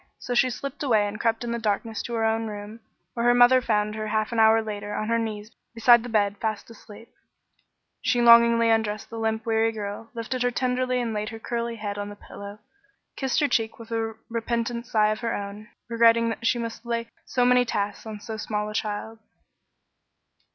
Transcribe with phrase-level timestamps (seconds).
[0.17, 2.79] So she slipped away and crept in the darkness to her own room,
[3.13, 6.39] where her mother found her half an hour later on her knees beside the bed
[6.39, 7.09] fast asleep.
[8.01, 11.75] She lovingly undressed the limp, weary little girl, lifted her tenderly and laid her curly
[11.75, 15.67] head on the pillow, and kissed her cheek with a repentant sigh of her own,
[15.87, 19.19] regretting that she must lay so many tasks on so small a child.